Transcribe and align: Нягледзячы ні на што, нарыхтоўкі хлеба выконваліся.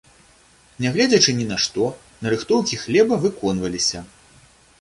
Нягледзячы 0.85 1.35
ні 1.41 1.45
на 1.51 1.59
што, 1.67 1.89
нарыхтоўкі 2.23 2.81
хлеба 2.85 3.23
выконваліся. 3.27 3.99